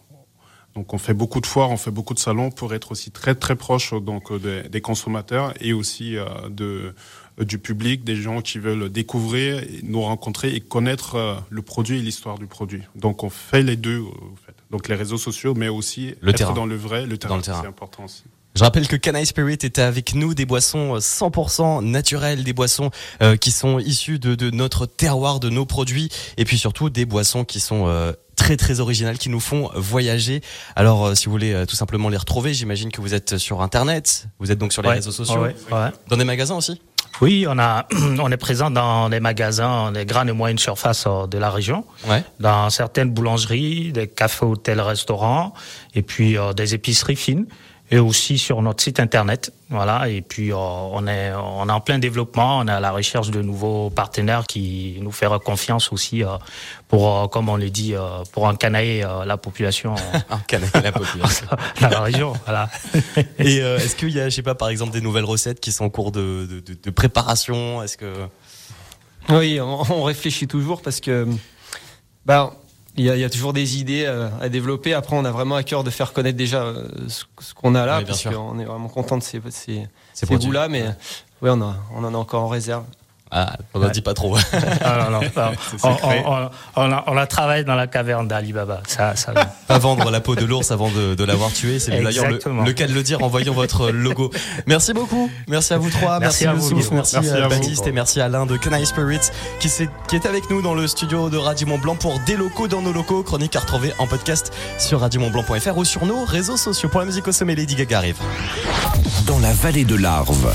Donc 0.75 0.93
on 0.93 0.99
fait 0.99 1.15
beaucoup 1.15 1.41
de 1.41 1.47
foires, 1.47 1.71
on 1.71 1.77
fait 1.77 1.93
beaucoup 1.93 2.15
de 2.15 2.19
salons 2.19 2.51
pour 2.51 2.75
être 2.75 2.91
aussi 2.91 3.13
très 3.13 3.37
très 3.37 3.55
proche 3.55 3.95
donc 3.95 4.33
euh, 4.33 4.39
des, 4.41 4.69
des 4.69 4.81
consommateurs 4.81 5.55
et 5.61 5.73
aussi 5.73 6.17
euh, 6.17 6.25
de 6.51 6.95
euh, 7.41 7.45
du 7.45 7.59
public, 7.59 8.03
des 8.05 8.17
gens 8.17 8.41
qui 8.43 8.59
veulent 8.59 8.89
découvrir, 8.91 9.63
nous 9.85 10.03
rencontrer 10.03 10.55
et 10.55 10.61
connaître 10.61 11.15
euh, 11.17 11.35
le 11.51 11.63
produit 11.63 11.99
et 11.99 12.03
l'histoire 12.03 12.39
du 12.39 12.47
produit. 12.47 12.83
Donc 12.97 13.23
on 13.23 13.31
fait 13.31 13.63
les 13.63 13.77
deux, 13.77 14.01
en 14.03 14.37
fait. 14.45 14.55
donc 14.71 14.89
les 14.89 14.95
réseaux 14.95 15.19
sociaux, 15.19 15.55
mais 15.55 15.69
aussi 15.69 16.15
Le 16.21 16.31
être 16.31 16.39
terrain. 16.39 16.53
dans 16.55 16.67
le 16.67 16.77
vrai, 16.77 17.07
le 17.07 17.19
terrain, 17.19 17.41
terrain. 17.41 17.61
c'est 17.63 17.69
important 17.69 18.05
aussi. 18.05 18.25
Je 18.55 18.63
rappelle 18.63 18.87
que 18.87 18.95
Canaille 18.97 19.27
Spirit 19.27 19.55
était 19.55 19.83
avec 19.83 20.15
nous, 20.15 20.33
des 20.35 20.47
boissons 20.47 20.95
euh, 20.95 20.99
100% 21.01 21.83
naturelles, 21.85 22.45
des 22.45 22.53
boissons 22.53 22.91
euh, 23.21 23.37
qui 23.37 23.51
sont 23.51 23.81
issues 23.81 24.21
de, 24.21 24.37
de 24.37 24.51
notre 24.51 24.87
terroir, 24.87 25.41
de 25.41 25.51
nos 25.51 25.67
produits, 25.67 26.09
et 26.37 26.45
puis 26.45 26.57
surtout 26.57 26.89
des 26.89 27.05
boissons 27.05 27.45
qui 27.45 27.59
sont 27.59 27.89
euh, 27.89 28.13
très 28.37 28.57
très 28.57 28.79
originales, 28.79 29.19
qui 29.19 29.29
nous 29.29 29.41
font 29.41 29.71
voyager. 29.75 30.41
Alors, 30.77 31.07
euh, 31.07 31.15
si 31.17 31.27
vous 31.27 31.33
voulez 31.33 31.53
euh, 31.53 31.67
tout 31.67 31.75
simplement 31.75 32.09
les 32.09 32.17
retrouver, 32.17 32.55
j'imagine 32.55 32.93
que 32.93 33.01
vous 33.01 33.13
êtes 33.13 33.39
sur 33.39 33.61
Internet, 33.61 34.29
vous 34.39 34.53
êtes 34.53 34.59
donc 34.59 34.73
sur 34.73 34.83
les 34.83 34.89
Ouais, 34.89 34.95
réseaux 34.97 35.11
sociaux, 35.11 35.41
ouais, 35.43 35.57
ouais. 35.73 35.89
dans 36.09 36.17
des 36.17 36.25
magasins 36.25 36.55
aussi? 36.57 36.81
Oui, 37.21 37.47
on, 37.49 37.59
a, 37.59 37.87
on 38.21 38.31
est 38.31 38.37
présent 38.37 38.71
dans 38.71 39.09
les 39.09 39.19
magasins, 39.21 39.91
les 39.93 40.07
grandes 40.07 40.29
et 40.29 40.33
moyennes 40.33 40.59
surfaces 40.59 41.05
euh, 41.09 41.27
de 41.27 41.39
la 41.39 41.51
région, 41.51 41.85
Ouais. 42.09 42.23
dans 42.39 42.71
certaines 42.71 43.11
boulangeries, 43.11 43.91
des 43.93 44.07
cafés, 44.07 44.45
hôtels, 44.45 44.81
restaurants, 44.81 45.55
et 45.97 46.03
puis 46.03 46.39
euh, 46.39 46.53
des 46.53 46.75
épiceries 46.75 47.17
fines, 47.17 47.47
et 47.91 47.99
aussi 47.99 48.39
sur 48.39 48.61
notre 48.63 48.83
site 48.83 48.99
internet. 48.99 49.53
Voilà, 49.71 50.09
et 50.09 50.21
puis 50.23 50.53
euh, 50.53 50.57
on 50.57 51.07
est 51.07 51.33
on 51.35 51.69
est 51.69 51.73
en 51.73 51.81
plein 51.81 51.99
développement, 51.99 52.59
on 52.59 52.69
est 52.69 52.73
à 52.73 52.81
la 52.81 52.93
recherche 52.93 53.31
de 53.31 53.43
nouveaux 53.43 53.91
partenaires 53.91 54.47
qui 54.47 54.99
nous 55.01 55.11
feront 55.11 55.39
confiance 55.39 55.93
aussi 55.93 56.23
euh, 56.23 56.29
pour, 56.89 57.09
euh, 57.13 57.27
comme 57.27 57.49
on 57.49 57.57
le 57.57 57.71
dit, 57.71 57.95
euh, 57.95 58.23
pour 58.33 58.45
encanailler 58.45 59.05
euh, 59.05 59.25
la 59.25 59.37
population 59.37 59.95
Canaille, 60.47 60.71
la 60.83 60.93
population. 60.93 61.47
dans 61.81 61.89
la 61.91 62.01
région. 62.01 62.33
Voilà. 62.45 62.69
Et 63.39 63.61
euh, 63.63 63.79
est-ce 63.79 63.97
qu'il 63.97 64.11
y 64.11 64.21
a, 64.21 64.29
je 64.29 64.35
sais 64.37 64.43
pas, 64.43 64.55
par 64.55 64.69
exemple, 64.69 64.93
des 64.93 65.01
nouvelles 65.01 65.25
recettes 65.25 65.61
qui 65.61 65.73
sont 65.73 65.85
en 65.87 65.91
cours 65.91 66.13
de, 66.13 66.47
de, 66.49 66.61
de- 66.61 66.79
de 66.81 66.91
préparation? 66.91 67.83
Est-ce 67.83 67.97
que 67.97 68.13
oui, 69.31 69.59
on, 69.61 69.81
on 69.91 70.03
réfléchit 70.05 70.47
toujours 70.47 70.83
parce 70.83 71.01
que. 71.01 71.27
Bah, 72.27 72.53
il 72.97 73.05
y, 73.05 73.11
a, 73.11 73.17
il 73.17 73.21
y 73.21 73.25
a 73.25 73.31
toujours 73.31 73.53
des 73.53 73.79
idées 73.79 74.05
euh, 74.07 74.29
à 74.41 74.49
développer. 74.49 74.95
Après, 74.95 75.17
on 75.17 75.25
a 75.25 75.31
vraiment 75.33 75.57
à 75.57 75.63
cœur 75.63 75.83
de 75.85 75.91
faire 75.91 76.13
connaître 76.13 76.37
déjà 76.39 76.63
euh, 76.63 76.87
ce, 77.09 77.25
ce 77.41 77.53
qu'on 77.55 77.75
a 77.75 77.85
là, 77.87 77.99
Oui, 77.99 78.05
parce 78.05 78.23
qu'on 78.25 78.59
est 78.59 78.65
vraiment 78.65 78.89
content 78.89 79.19
de 79.19 79.23
ces, 79.23 79.41
ces, 79.51 79.87
ces 80.13 80.27
goûts-là. 80.27 80.69
Mais 80.69 80.85
oui, 81.43 81.51
on, 81.53 81.61
a, 81.61 81.77
on 81.95 82.05
en 82.05 82.15
a 82.15 82.17
encore 82.17 82.43
en 82.45 82.49
réserve. 82.49 82.85
Ah, 83.37 83.57
on 83.75 83.81
n'en 83.81 83.89
dit 83.89 84.01
pas 84.01 84.15
trop. 84.15 84.37
Ah, 84.85 85.09
non, 85.11 85.19
non, 85.19 85.21
non. 85.21 85.53
C'est 85.77 85.85
On, 85.85 85.97
secret. 85.97 86.23
on- 86.25 86.33
on- 86.33 86.51
on 86.77 86.93
a, 86.93 87.05
on 87.09 87.17
a 87.17 87.27
travaillé 87.27 87.65
dans 87.65 87.75
la 87.75 87.89
caverne 87.89 88.29
d'Alibaba. 88.29 88.81
Ça, 88.87 89.17
ça, 89.17 89.33
pas 89.67 89.79
vendre 89.79 90.09
la 90.13 90.21
peau 90.21 90.37
de 90.37 90.45
l'ours 90.45 90.71
avant 90.71 90.89
de, 90.89 91.17
de 91.17 91.25
l'avoir 91.25 91.53
tué. 91.53 91.79
C'est 91.81 92.01
d'ailleurs 92.01 92.29
le, 92.31 92.73
cas 92.73 92.87
de 92.87 92.93
le 92.93 93.03
dire 93.03 93.23
en 93.25 93.29
voyant 93.29 93.53
votre 93.53 93.91
logo. 93.91 94.31
Merci 94.67 94.93
beaucoup. 94.93 95.29
Merci 95.49 95.75
à 95.75 95.79
vous 95.79 95.91
trois. 95.91 96.21
Merci 96.21 96.45
Merci, 96.45 96.47
à 96.47 96.53
vous. 96.69 96.75
Merci, 96.95 97.17
Merci 97.17 97.17
euh, 97.31 97.45
à 97.45 97.49
vous. 97.49 97.55
Baptiste 97.55 97.87
et 97.89 97.93
merci 97.93 98.21
à 98.21 98.27
Alain 98.27 98.47
de 98.47 98.57
Canaille 98.57 98.87
Spirit 98.87 99.19
qui, 99.59 99.69
s'est- 99.69 99.89
qui 100.09 100.15
est 100.15 100.27
avec 100.27 100.49
nous 100.49 100.63
dans 100.63 100.75
le 100.75 100.87
studio 100.87 101.29
de 101.29 101.37
Radio 101.37 101.67
Mont 101.67 101.79
Blanc 101.79 101.97
pour 101.97 102.21
des 102.21 102.37
locaux 102.37 102.69
dans 102.69 102.83
nos 102.83 102.93
locaux. 102.93 103.23
Chronique 103.25 103.57
à 103.57 103.61
retrouver 103.61 103.93
en 103.99 104.07
podcast 104.07 104.53
sur 104.79 105.01
radiomontblanc.fr 105.01 105.77
ou 105.77 105.85
sur 105.85 106.07
nos 106.07 106.25
réseaux 106.25 106.57
sociaux. 106.57 106.89
Pour 106.89 107.01
la 107.01 107.07
musique 107.07 107.27
au 107.27 107.33
sommet, 107.33 107.57
Lady 107.57 107.75
Gaga 107.75 107.99
arrive. 107.99 108.17
Dans 109.27 109.39
la 109.41 109.53
vallée 109.53 109.85
de 109.85 109.97
l'Arve, 109.97 110.55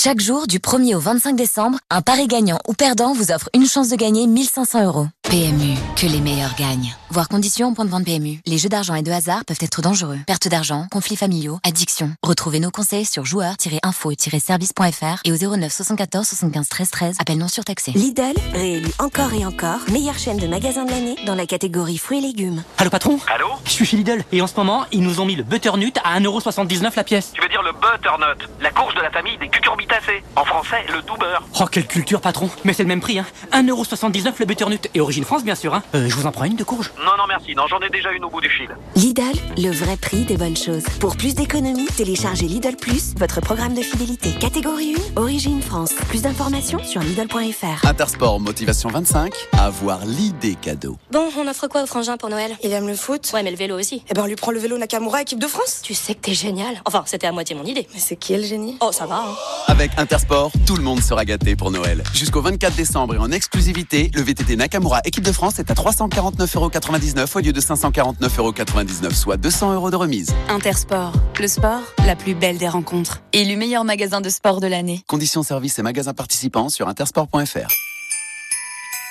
Chaque 0.00 0.20
jour, 0.20 0.46
du 0.46 0.60
1er 0.60 0.94
au 0.94 1.00
25 1.00 1.34
décembre, 1.34 1.78
un 1.90 2.02
pari 2.02 2.28
gagnant 2.28 2.60
ou 2.68 2.72
perdant 2.72 3.12
vous 3.12 3.32
offre 3.32 3.48
une 3.52 3.66
chance 3.66 3.88
de 3.88 3.96
gagner 3.96 4.28
1500 4.28 4.84
euros. 4.84 5.08
PMU, 5.24 5.74
que 5.96 6.06
les 6.06 6.20
meilleurs 6.20 6.54
gagnent. 6.56 6.94
Voir 7.10 7.28
conditions 7.28 7.68
au 7.68 7.72
point 7.72 7.84
de 7.84 7.90
vente 7.90 8.04
PMU. 8.04 8.38
Les 8.46 8.58
jeux 8.58 8.68
d'argent 8.68 8.94
et 8.94 9.02
de 9.02 9.10
hasard 9.10 9.44
peuvent 9.44 9.58
être 9.60 9.82
dangereux. 9.82 10.18
Perte 10.26 10.46
d'argent, 10.46 10.86
conflits 10.92 11.16
familiaux, 11.16 11.58
addiction. 11.66 12.12
Retrouvez 12.22 12.60
nos 12.60 12.70
conseils 12.70 13.04
sur 13.06 13.24
joueurs-info-service.fr 13.26 15.20
et 15.24 15.32
au 15.32 15.36
09 15.36 15.72
74 15.72 16.28
75 16.28 16.68
13 16.68 16.90
13. 16.90 17.16
Appel 17.18 17.36
non 17.36 17.48
surtaxé. 17.48 17.90
Lidl, 17.90 18.34
réélu 18.52 18.90
encore 19.00 19.34
et 19.34 19.44
encore, 19.44 19.80
meilleure 19.90 20.18
chaîne 20.18 20.38
de 20.38 20.46
magasins 20.46 20.84
de 20.84 20.90
l'année 20.90 21.16
dans 21.26 21.34
la 21.34 21.46
catégorie 21.46 21.98
fruits 21.98 22.18
et 22.18 22.22
légumes. 22.22 22.62
Allô 22.78 22.88
patron? 22.88 23.18
Allô? 23.34 23.48
Je 23.64 23.70
suis 23.70 23.84
chez 23.84 23.96
Lidl 23.96 24.24
et 24.30 24.40
en 24.40 24.46
ce 24.46 24.54
moment, 24.54 24.84
ils 24.92 25.02
nous 25.02 25.20
ont 25.20 25.26
mis 25.26 25.34
le 25.34 25.42
butternut 25.42 25.92
à 26.04 26.20
1,79€ 26.20 26.92
la 26.94 27.02
pièce. 27.04 27.32
Tu 27.34 27.42
veux 27.42 27.48
dire 27.48 27.62
le 27.64 27.72
butternut, 27.72 28.48
la 28.60 28.70
courge 28.70 28.94
de 28.94 29.00
la 29.00 29.10
famille 29.10 29.36
des 29.38 29.48
cucurbitacées. 29.48 29.87
En 30.36 30.44
français, 30.44 30.84
le 30.94 31.02
doux 31.02 31.16
beurre. 31.16 31.42
Oh, 31.60 31.64
quelle 31.66 31.86
culture 31.86 32.20
patron 32.20 32.48
Mais 32.64 32.72
c'est 32.72 32.82
le 32.82 32.88
même 32.88 33.00
prix, 33.00 33.18
hein 33.18 33.26
1,79€ 33.52 34.34
le 34.38 34.46
butternut. 34.46 34.88
Et 34.94 35.00
origine 35.00 35.24
France, 35.24 35.44
bien 35.44 35.54
sûr, 35.54 35.74
hein 35.74 35.82
euh, 35.94 36.08
Je 36.08 36.14
vous 36.14 36.26
en 36.26 36.30
prends 36.30 36.44
une 36.44 36.56
de 36.56 36.62
courge 36.62 36.92
Non, 36.98 37.12
non, 37.18 37.24
merci. 37.28 37.54
Non, 37.54 37.66
j'en 37.66 37.80
ai 37.80 37.88
déjà 37.88 38.12
une 38.12 38.24
au 38.24 38.30
bout 38.30 38.40
du 38.40 38.48
fil. 38.48 38.68
Lidl, 38.94 39.22
le 39.56 39.70
vrai 39.70 39.96
prix 39.96 40.24
des 40.24 40.36
bonnes 40.36 40.56
choses. 40.56 40.84
Pour 41.00 41.16
plus 41.16 41.34
d'économies, 41.34 41.86
téléchargez 41.96 42.46
Lidl 42.46 42.76
Plus, 42.76 43.14
votre 43.16 43.40
programme 43.40 43.74
de 43.74 43.82
fidélité. 43.82 44.32
Catégorie 44.38 44.94
1, 45.16 45.20
Origine 45.20 45.62
France. 45.62 45.92
Plus 46.08 46.22
d'informations 46.22 46.82
sur 46.84 47.00
Lidl.fr. 47.00 47.86
Intersport 47.86 48.38
Motivation 48.40 48.90
25, 48.90 49.32
avoir 49.58 50.04
l'idée 50.04 50.54
cadeau. 50.54 50.96
Bon, 51.10 51.28
on 51.36 51.48
offre 51.48 51.66
quoi 51.66 51.82
au 51.82 51.86
frangin 51.86 52.16
pour 52.16 52.28
Noël? 52.28 52.52
Il 52.62 52.72
aime 52.72 52.86
le 52.86 52.94
foot 52.94 53.28
Ouais, 53.34 53.42
mais 53.42 53.50
le 53.50 53.56
vélo 53.56 53.78
aussi. 53.78 54.04
Eh 54.08 54.14
ben, 54.14 54.22
on 54.22 54.26
lui 54.26 54.36
prend 54.36 54.52
le 54.52 54.60
vélo 54.60 54.78
Nakamura, 54.78 55.22
équipe 55.22 55.40
de 55.40 55.48
France. 55.48 55.80
Tu 55.82 55.94
sais 55.94 56.14
que 56.14 56.20
t'es 56.20 56.34
génial. 56.34 56.80
Enfin, 56.84 57.02
c'était 57.06 57.26
à 57.26 57.32
moitié 57.32 57.56
mon 57.56 57.64
idée. 57.64 57.88
Mais 57.94 58.00
c'est 58.00 58.16
qui 58.16 58.36
le 58.36 58.42
génie? 58.44 58.76
Oh, 58.80 58.92
ça 58.92 59.06
va, 59.06 59.16
hein. 59.16 59.34
Avec 59.78 59.96
Intersport, 59.96 60.50
tout 60.66 60.74
le 60.74 60.82
monde 60.82 61.00
sera 61.00 61.24
gâté 61.24 61.54
pour 61.54 61.70
Noël. 61.70 62.02
Jusqu'au 62.12 62.42
24 62.42 62.74
décembre 62.74 63.14
et 63.14 63.18
en 63.18 63.30
exclusivité, 63.30 64.10
le 64.12 64.22
VTT 64.22 64.56
Nakamura 64.56 65.00
équipe 65.04 65.22
de 65.22 65.30
France 65.30 65.60
est 65.60 65.70
à 65.70 65.74
349,99€ 65.74 67.36
au 67.36 67.40
lieu 67.40 67.52
de 67.52 67.60
549,99€, 67.60 69.14
soit 69.14 69.36
200 69.36 69.74
euros 69.74 69.92
de 69.92 69.96
remise. 69.96 70.34
Intersport, 70.48 71.12
le 71.38 71.46
sport, 71.46 71.82
la 72.04 72.16
plus 72.16 72.34
belle 72.34 72.58
des 72.58 72.68
rencontres. 72.68 73.22
Élu 73.32 73.56
meilleur 73.56 73.84
magasin 73.84 74.20
de 74.20 74.30
sport 74.30 74.58
de 74.58 74.66
l'année. 74.66 75.04
Conditions 75.06 75.44
services 75.44 75.78
et 75.78 75.82
magasins 75.82 76.12
participants 76.12 76.70
sur 76.70 76.88
intersport.fr. 76.88 77.68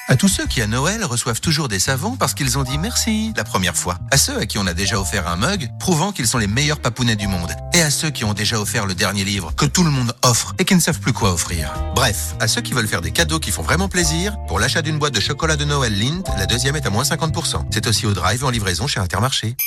À 0.10 0.16
tous 0.16 0.30
ceux 0.30 0.46
qui 0.48 0.62
à 0.62 0.68
Noël 0.68 1.04
reçoivent 1.04 1.42
toujours 1.42 1.68
des 1.68 1.80
savons 1.80 2.16
parce 2.16 2.34
qu'ils 2.34 2.58
ont 2.58 2.64
dit 2.64 2.78
merci 2.78 3.34
la 3.36 3.44
première 3.44 3.76
fois. 3.76 3.98
À 4.10 4.16
ceux 4.16 4.38
à 4.38 4.46
qui 4.46 4.58
on 4.58 4.66
a 4.66 4.74
déjà 4.74 4.98
offert 4.98 5.28
un 5.28 5.36
mug, 5.36 5.70
prouvant 5.82 6.14
qu'ils 6.14 6.28
sont 6.28 6.38
les 6.38 6.48
meilleurs 6.48 6.80
papounets 6.80 7.18
du 7.18 7.28
monde. 7.28 7.52
Et 7.74 7.82
à 7.82 7.90
ceux 7.90 8.10
qui 8.10 8.24
ont 8.24 8.34
déjà 8.34 8.58
offert 8.58 8.86
le 8.86 8.96
dernier 8.96 9.26
livre 9.26 9.54
que 9.54 9.66
tout 9.66 9.84
le 9.84 9.90
monde 9.90 10.16
offre 10.24 10.56
et 10.60 10.64
qui 10.64 10.76
ne 10.76 10.80
savent 10.80 11.02
plus 11.02 11.12
quoi 11.12 11.34
offrir. 11.34 11.74
Bref, 11.94 12.36
à 12.40 12.48
ceux 12.48 12.62
qui 12.62 12.74
veulent 12.74 12.88
faire 12.88 13.02
des 13.02 13.12
cadeaux 13.12 13.40
qui 13.40 13.52
font 13.52 13.64
vraiment 13.64 13.90
plaisir, 13.90 14.38
pour 14.48 14.62
l'achat 14.62 14.82
d'une 14.82 14.98
boîte 14.98 15.14
de 15.14 15.20
chocolat 15.20 15.58
de 15.58 15.66
Noël 15.66 16.00
Lindt, 16.00 16.32
la 16.38 16.46
deuxième 16.46 16.78
est 16.78 16.86
à 16.86 16.90
moins 16.90 17.04
50%. 17.04 17.66
C'est 17.70 17.86
aussi 17.86 18.06
au 18.06 18.14
drive 18.14 18.46
en 18.46 18.50
livraison 18.50 18.88
chez 18.88 19.02
Intermarché. 19.02 19.58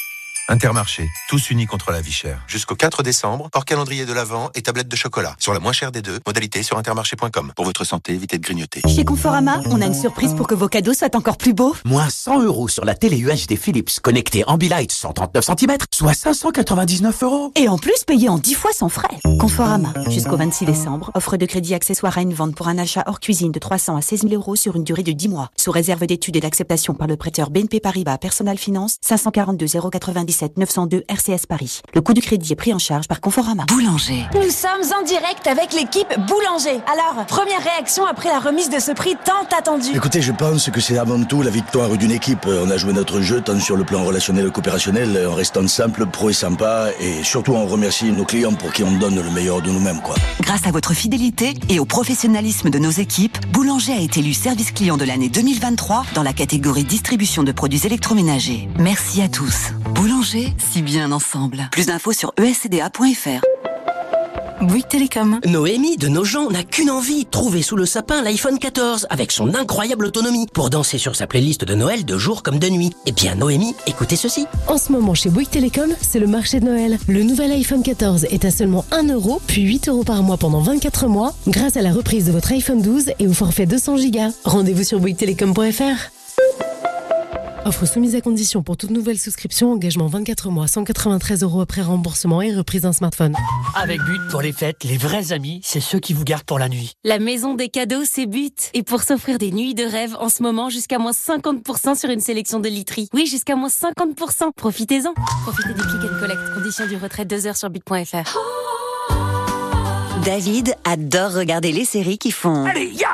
Intermarché, 0.51 1.09
tous 1.29 1.51
unis 1.51 1.67
contre 1.67 1.93
la 1.93 2.01
vie 2.01 2.11
chère. 2.11 2.43
Jusqu'au 2.49 2.75
4 2.75 3.05
décembre, 3.05 3.49
hors 3.55 3.65
calendrier 3.65 4.05
de 4.05 4.13
l'Avent 4.13 4.51
et 4.57 4.63
tablette 4.63 4.89
de 4.89 4.97
chocolat. 4.97 5.37
Sur 5.39 5.55
la 5.55 5.61
moins 5.61 5.71
chère 5.71 5.93
des 5.93 6.03
deux, 6.03 6.19
modalité 6.27 6.65
sur 6.65 6.77
intermarché.com. 6.77 7.53
Pour 7.55 7.65
votre 7.65 7.85
santé, 7.85 8.15
évitez 8.15 8.37
de 8.37 8.43
grignoter. 8.43 8.83
Chez 8.89 9.05
Conforama, 9.05 9.61
on 9.67 9.81
a 9.81 9.87
une 9.87 9.95
surprise 9.95 10.35
pour 10.35 10.49
que 10.49 10.57
vos 10.57 10.67
cadeaux 10.67 10.93
soient 10.93 11.15
encore 11.15 11.37
plus 11.37 11.53
beaux. 11.53 11.77
Moins 11.85 12.11
100 12.11 12.43
euros 12.43 12.67
sur 12.67 12.85
la 12.85 12.97
télé 12.97 13.19
UHD 13.19 13.57
Philips 13.57 14.01
connectée 14.03 14.43
Ambilight 14.49 14.91
139 14.91 15.45
cm, 15.45 15.77
soit 15.93 16.15
599 16.15 17.23
euros. 17.23 17.53
Et 17.55 17.69
en 17.69 17.79
plus, 17.79 18.03
payé 18.05 18.29
en 18.29 18.39
10 18.39 18.55
fois 18.55 18.73
sans 18.73 18.89
frais. 18.89 19.21
Conforama, 19.39 19.95
jusqu'au 20.09 20.37
26 20.37 20.65
décembre, 20.65 21.13
offre 21.15 21.37
de 21.37 21.47
crédit 21.47 21.75
accessoire 21.75 22.19
à 22.19 22.23
une 22.23 22.35
vente 22.35 22.57
pour 22.57 22.67
un 22.67 22.79
achat 22.79 23.05
hors 23.07 23.21
cuisine 23.21 23.53
de 23.53 23.61
300 23.61 23.99
à 23.99 24.03
16 24.03 24.23
000 24.23 24.35
euros 24.35 24.57
sur 24.57 24.75
une 24.75 24.83
durée 24.83 25.05
de 25.05 25.13
10 25.13 25.29
mois. 25.29 25.51
Sous 25.57 25.71
réserve 25.71 26.05
d'études 26.07 26.35
et 26.35 26.41
d'acceptation 26.41 26.95
par 26.95 27.07
le 27.07 27.15
prêteur 27.15 27.51
BNP 27.51 27.79
Paribas 27.79 28.19
Personal 28.19 28.59
Finance, 28.59 28.97
542 29.03 29.67
097 29.93 30.40
902 30.57 31.05
RCS 31.09 31.47
Paris. 31.49 31.81
Le 31.95 32.01
coût 32.01 32.15
du 32.15 32.21
crédit 32.21 32.53
est 32.53 32.57
pris 32.57 32.73
en 32.73 32.79
charge 32.79 33.09
par 33.09 33.21
Conforama. 33.21 33.65
Boulanger. 33.67 34.25
Nous 34.35 34.51
sommes 34.51 34.93
en 34.99 35.05
direct 35.05 35.47
avec 35.47 35.73
l'équipe 35.73 36.09
Boulanger. 36.27 36.81
Alors, 36.93 37.27
première 37.27 37.63
réaction 37.63 38.07
après 38.07 38.29
la 38.29 38.41
remise 38.41 38.71
de 38.71 38.79
ce 38.79 38.93
prix 38.93 39.17
tant 39.25 39.57
attendu. 39.57 39.89
Écoutez, 39.95 40.23
je 40.23 40.33
pense 40.33 40.71
que 40.71 40.81
c'est 40.81 40.99
avant 40.99 41.23
tout 41.23 41.43
la 41.43 41.51
victoire 41.51 41.91
d'une 41.97 42.13
équipe. 42.13 42.47
On 42.47 42.71
a 42.71 42.77
joué 42.77 42.93
notre 42.93 43.21
jeu 43.21 43.41
tant 43.41 43.59
sur 43.61 43.77
le 43.77 43.85
plan 43.85 44.05
relationnel 44.05 44.47
que 44.47 44.51
coopérationnel, 44.51 45.27
en 45.27 45.35
restant 45.35 45.67
simple, 45.69 46.07
pro 46.07 46.31
et 46.31 46.35
sympa, 46.35 46.89
et 47.01 47.23
surtout 47.23 47.53
on 47.53 47.67
remercie 47.67 48.11
nos 48.13 48.25
clients 48.25 48.55
pour 48.55 48.73
qui 48.73 48.83
on 48.83 48.93
donne 48.93 49.17
le 49.17 49.31
meilleur 49.31 49.63
de 49.63 49.71
nous-mêmes, 49.71 50.01
quoi. 50.01 50.15
Grâce 50.41 50.67
à 50.67 50.71
votre 50.71 50.95
fidélité 50.95 51.55
et 51.69 51.79
au 51.79 51.85
professionnalisme 51.85 52.71
de 52.71 52.79
nos 52.79 52.91
équipes, 52.91 53.39
Boulanger 53.53 53.93
a 53.93 54.01
été 54.01 54.21
élu 54.21 54.35
service 54.35 54.73
client 54.73 54.97
de 54.97 55.05
l'année 55.05 55.29
2023 55.29 56.05
dans 56.15 56.23
la 56.23 56.33
catégorie 56.33 56.85
distribution 56.85 57.43
de 57.43 57.53
produits 57.53 57.87
électroménagers. 57.87 58.69
Merci 58.79 59.23
à 59.23 59.29
tous. 59.29 59.73
Boulanger, 59.95 60.30
si 60.59 60.83
bien 60.83 61.11
ensemble. 61.11 61.69
Plus 61.73 61.87
d'infos 61.87 62.13
sur 62.13 62.33
escda.fr. 62.37 63.41
Bouygues 64.63 64.89
Télécom. 64.89 65.41
Noémie 65.47 65.97
de 65.97 66.09
Nogent 66.09 66.51
n'a 66.51 66.63
qu'une 66.63 66.91
envie, 66.91 67.25
trouver 67.27 67.63
sous 67.63 67.77
le 67.77 67.87
sapin 67.87 68.23
l'iPhone 68.23 68.59
14 68.59 69.07
avec 69.11 69.33
son 69.33 69.55
incroyable 69.55 70.05
autonomie 70.05 70.47
pour 70.53 70.71
danser 70.71 70.99
sur 70.99 71.17
sa 71.17 71.27
playlist 71.27 71.65
de 71.65 71.75
Noël 71.75 72.05
de 72.05 72.19
jour 72.19 72.43
comme 72.43 72.59
de 72.59 72.69
nuit. 72.69 72.93
Eh 73.07 73.13
bien 73.13 73.35
Noémie, 73.35 73.75
écoutez 73.87 74.17
ceci. 74.17 74.47
En 74.69 74.77
ce 74.77 74.93
moment 74.93 75.15
chez 75.15 75.31
Bouygues 75.31 75.51
Télécom, 75.51 75.93
c'est 76.01 76.21
le 76.21 76.27
marché 76.27 76.61
de 76.61 76.67
Noël. 76.67 76.99
Le 77.09 77.23
nouvel 77.23 77.51
iPhone 77.53 77.83
14 77.83 78.27
est 78.31 78.45
à 78.45 78.51
seulement 78.51 78.85
1 78.93 79.09
euro, 79.09 79.41
puis 79.47 79.63
8 79.63 79.89
euros 79.89 80.05
par 80.05 80.23
mois 80.23 80.37
pendant 80.37 80.61
24 80.61 81.09
mois, 81.09 81.35
grâce 81.49 81.77
à 81.77 81.83
la 81.83 81.93
reprise 81.93 82.27
de 82.27 82.33
votre 82.33 82.53
iPhone 82.53 82.83
12 82.83 83.13
et 83.19 83.27
au 83.27 83.33
forfait 83.33 83.67
200 83.67 83.97
Go. 83.97 84.19
Rendez-vous 84.45 84.85
sur 84.85 85.01
bouyguestelecom.fr. 85.01 86.20
Offre 87.67 87.85
soumise 87.85 88.15
à 88.15 88.23
condition 88.23 88.63
pour 88.63 88.79
toute 88.79 88.89
nouvelle 88.89 89.19
souscription, 89.19 89.71
engagement 89.73 90.07
24 90.07 90.49
mois, 90.49 90.67
193 90.67 91.43
euros 91.43 91.61
après 91.61 91.83
remboursement 91.83 92.41
et 92.41 92.55
reprise 92.55 92.83
d'un 92.83 92.95
smartphone. 92.95 93.35
Avec 93.77 94.01
But 94.01 94.21
pour 94.31 94.41
les 94.41 94.53
fêtes, 94.53 94.83
les 94.85 94.97
vrais 94.97 95.33
amis, 95.33 95.61
c'est 95.63 95.81
ceux 95.81 95.99
qui 95.99 96.15
vous 96.15 96.25
gardent 96.25 96.45
pour 96.45 96.59
la 96.59 96.71
nuit. 96.71 96.95
La 97.05 97.19
maison 97.19 97.53
des 97.53 97.69
cadeaux, 97.69 98.05
c'est 98.05 98.25
But. 98.25 98.71
Et 98.73 98.83
pour 98.83 99.03
s'offrir 99.03 99.37
des 99.37 99.53
nuits 99.53 99.75
de 99.75 99.85
rêve, 99.85 100.17
en 100.19 100.31
ce 100.31 100.43
moment, 100.43 100.71
jusqu'à 100.71 100.99
moins 100.99 101.13
50% 101.13 101.99
sur 101.99 102.09
une 102.09 102.21
sélection 102.21 102.61
de 102.61 102.69
literie. 102.71 103.11
Oui, 103.13 103.27
jusqu'à 103.27 103.57
moins 103.57 103.69
50%. 103.69 104.53
Profitez-en. 104.57 105.13
Profitez 105.43 105.75
du 105.75 105.83
click 105.83 106.11
and 106.11 106.19
collect. 106.19 106.41
Condition 106.55 106.87
du 106.87 106.97
retrait 106.97 107.27
2 107.27 107.47
heures 107.47 107.57
sur 107.59 107.69
but.fr. 107.69 108.39
David 110.25 110.75
adore 110.85 111.33
regarder 111.33 111.73
les 111.73 111.85
séries 111.85 112.19
qui 112.19 112.31
font... 112.31 112.65
Allez, 112.65 112.91
ya 112.93 113.09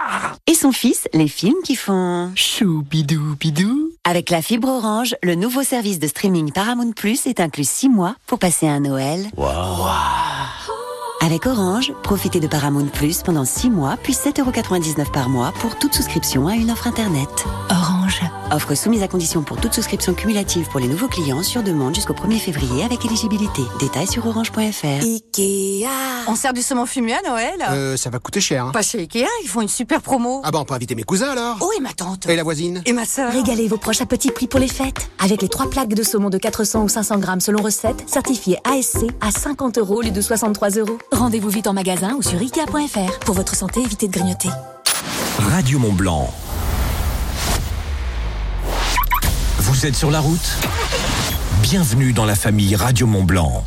Et 0.47 0.55
son 0.55 0.73
fils, 0.73 1.09
les 1.13 1.29
films 1.29 1.63
qui 1.65 1.77
font... 1.77 2.33
Choubidou 2.35 3.37
bidou. 3.39 3.86
Avec 4.09 4.31
la 4.31 4.41
fibre 4.41 4.69
orange, 4.69 5.17
le 5.25 5.35
nouveau 5.35 5.65
service 5.65 5.99
de 5.99 6.07
streaming 6.07 6.53
Paramount 6.53 6.93
Plus 6.93 7.27
est 7.27 7.41
inclus 7.41 7.69
6 7.69 7.89
mois 7.89 8.15
pour 8.29 8.39
passer 8.39 8.69
un 8.69 8.79
Noël. 8.79 9.27
Wow. 9.37 9.49
Avec 11.23 11.45
Orange, 11.45 11.93
profitez 12.05 12.39
de 12.39 12.47
Paramount 12.47 12.87
Plus 12.87 13.25
pendant 13.25 13.45
6 13.45 13.69
mois, 13.69 13.97
puis 14.01 14.13
7,99€ 14.13 15.11
par 15.11 15.29
mois 15.29 15.53
pour 15.59 15.77
toute 15.77 15.93
souscription 15.93 16.47
à 16.47 16.55
une 16.55 16.71
offre 16.71 16.87
Internet. 16.87 17.47
Orange. 17.69 18.21
Offre 18.53 18.75
soumise 18.75 19.03
à 19.03 19.09
condition 19.09 19.43
pour 19.43 19.57
toute 19.61 19.75
souscription 19.75 20.15
cumulative 20.15 20.69
pour 20.69 20.79
les 20.81 20.87
nouveaux 20.87 21.09
clients 21.09 21.43
sur 21.43 21.63
demande 21.63 21.95
jusqu'au 21.95 22.13
1er 22.15 22.39
février 22.39 22.85
avec 22.85 23.05
éligibilité. 23.05 23.63
Détails 23.81 24.07
sur 24.07 24.27
orange.fr. 24.27 24.87
Ikea. 25.03 25.87
On 26.29 26.37
sert 26.37 26.53
du 26.53 26.63
saumon 26.63 26.87
fumé 26.87 27.15
à 27.15 27.23
Noël 27.29 27.55
Euh, 27.71 27.97
ça 27.97 28.09
va 28.11 28.19
coûter 28.19 28.41
cher. 28.41 28.67
Hein. 28.67 28.71
Pas 28.73 28.83
chez 28.83 29.01
Ikea, 29.01 29.27
ils 29.43 29.49
font 29.49 29.61
une 29.63 29.69
super 29.69 30.01
promo. 30.01 30.41
Ah 30.45 30.51
bah 30.51 30.59
on 30.61 30.65
peut 30.65 30.75
inviter 30.75 30.95
mes 30.95 31.03
cousins 31.03 31.31
alors? 31.31 31.57
Oh 31.61 31.71
et 31.77 31.81
ma 31.81 31.93
tante 31.93 32.29
Et 32.29 32.37
la 32.37 32.43
voisine? 32.45 32.83
Et 32.87 32.93
ma 32.93 33.05
sœur 33.05 33.33
Régalez 33.33 33.67
vos 33.69 33.79
proches 33.79 34.01
à 34.01 34.07
petit 34.07 34.31
prix 34.31 34.47
pour 34.47 34.61
les 34.61 34.69
fêtes. 34.69 35.11
Avec 35.19 35.43
les 35.43 35.49
trois 35.49 35.69
plaques 35.69 35.89
de 35.95 36.03
saumon 36.03 36.31
de 36.31 36.39
400 36.39 36.85
ou 36.85 36.89
500 36.89 37.19
grammes 37.19 37.41
selon 37.41 37.63
recette, 37.63 38.05
certifiées 38.09 38.59
ASC 38.65 39.07
à 39.21 39.31
50 39.33 39.79
euros 39.79 39.97
au 39.97 40.03
lieu 40.03 40.11
de 40.13 40.21
63 40.21 40.71
euros. 40.79 40.99
Rendez-vous 41.13 41.51
vite 41.51 41.67
en 41.67 41.73
magasin 41.73 42.15
ou 42.17 42.23
sur 42.23 42.39
Ikea.fr. 42.39 43.19
Pour 43.21 43.35
votre 43.35 43.55
santé, 43.57 43.81
évitez 43.81 44.07
de 44.09 44.13
grignoter. 44.13 44.51
Radio 45.39 45.79
Mont 45.79 45.93
Blanc. 45.93 46.31
Vous 49.77 49.85
êtes 49.85 49.95
sur 49.95 50.11
la 50.11 50.21
route 50.21 50.57
Bienvenue 51.61 52.15
dans 52.15 52.25
la 52.25 52.35
famille 52.35 52.75
Radio 52.77 53.07
Mont 53.07 53.25
Blanc. 53.25 53.63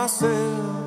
nasceu. 0.00 0.79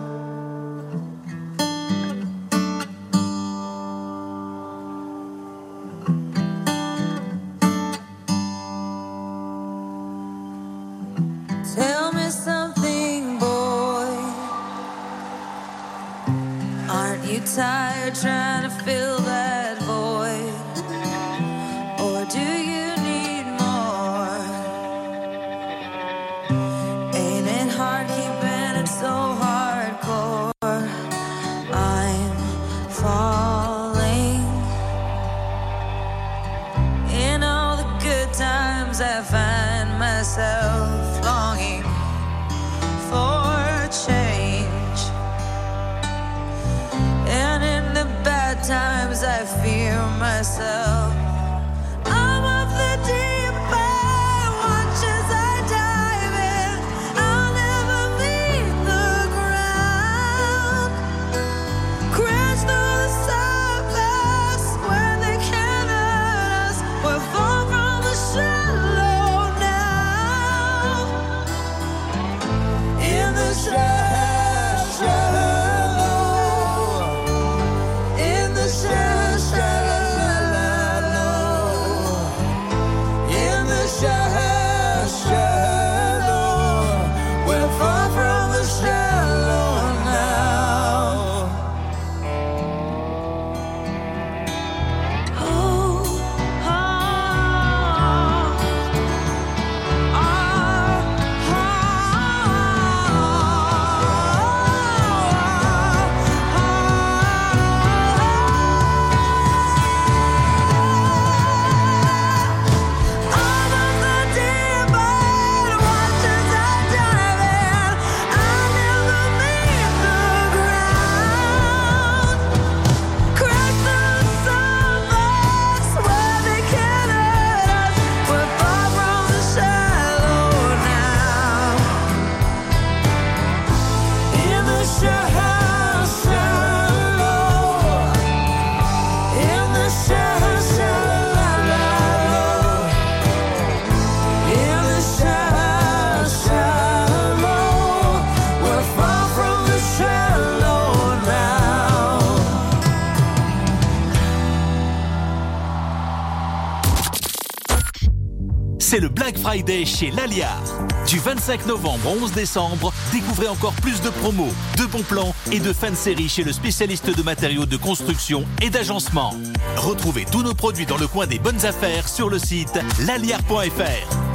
C'est 158.94 159.00
le 159.00 159.10
Black 159.10 159.40
Friday 159.40 159.86
chez 159.86 160.12
Laliar. 160.12 160.62
Du 161.08 161.18
25 161.18 161.66
novembre 161.66 162.12
au 162.12 162.26
11 162.26 162.32
décembre, 162.34 162.94
découvrez 163.12 163.48
encore 163.48 163.74
plus 163.74 164.00
de 164.02 164.12
promos, 164.12 164.54
de 164.78 164.86
bons 164.86 165.02
plans 165.02 165.34
et 165.52 165.60
de 165.60 165.74
fan 165.74 165.96
séries 165.96 166.30
chez 166.30 166.44
le 166.44 166.52
spécialiste 166.52 167.10
de 167.10 167.24
matériaux 167.24 167.66
de 167.66 167.76
construction 167.76 168.46
et 168.62 168.70
d'agencement. 168.70 169.34
Retrouvez 169.78 170.26
tous 170.32 170.44
nos 170.44 170.54
produits 170.54 170.86
dans 170.86 170.98
le 170.98 171.08
coin 171.08 171.26
des 171.26 171.40
bonnes 171.40 171.66
affaires 171.66 172.08
sur 172.08 172.30
le 172.30 172.38
site 172.38 172.80
laliar.fr. 173.00 174.33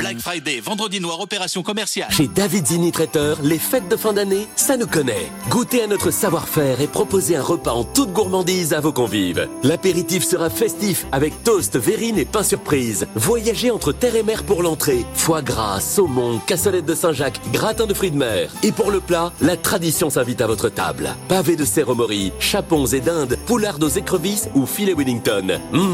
Black 0.00 0.18
Friday, 0.18 0.60
vendredi 0.60 0.98
noir, 0.98 1.20
opération 1.20 1.62
commerciale. 1.62 2.10
Chez 2.10 2.26
David 2.26 2.66
Zini 2.66 2.90
Traiteur, 2.90 3.38
les 3.42 3.58
fêtes 3.58 3.88
de 3.88 3.96
fin 3.96 4.14
d'année, 4.14 4.46
ça 4.56 4.78
nous 4.78 4.86
connaît. 4.86 5.28
Goûtez 5.50 5.82
à 5.82 5.86
notre 5.86 6.10
savoir-faire 6.10 6.80
et 6.80 6.86
proposez 6.86 7.36
un 7.36 7.42
repas 7.42 7.72
en 7.72 7.84
toute 7.84 8.10
gourmandise 8.12 8.72
à 8.72 8.80
vos 8.80 8.92
convives. 8.92 9.46
L'apéritif 9.62 10.24
sera 10.24 10.48
festif 10.48 11.06
avec 11.12 11.44
toast, 11.44 11.76
verrine 11.76 12.18
et 12.18 12.24
pain 12.24 12.42
surprise. 12.42 13.06
Voyagez 13.14 13.70
entre 13.70 13.92
terre 13.92 14.16
et 14.16 14.22
mer 14.22 14.42
pour 14.44 14.62
l'entrée. 14.62 15.04
Foie 15.12 15.42
gras, 15.42 15.80
saumon, 15.80 16.40
cassolette 16.46 16.86
de 16.86 16.94
Saint-Jacques, 16.94 17.40
gratin 17.52 17.86
de 17.86 17.92
fruits 17.92 18.10
de 18.10 18.16
mer. 18.16 18.50
Et 18.62 18.72
pour 18.72 18.90
le 18.90 19.00
plat, 19.00 19.32
la 19.42 19.58
tradition 19.58 20.08
s'invite 20.08 20.40
à 20.40 20.46
votre 20.46 20.70
table. 20.70 21.14
Pavé 21.28 21.56
de 21.56 21.92
mori, 21.92 22.32
chapons 22.40 22.86
et 22.86 23.00
dindes, 23.00 23.36
poulards 23.44 23.78
aux 23.82 23.88
écrevisses 23.88 24.48
ou 24.54 24.64
filet 24.64 24.94
Wellington. 24.94 25.60
Mmh, 25.72 25.88